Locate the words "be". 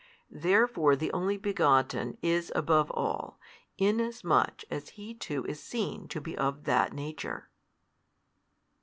6.19-6.35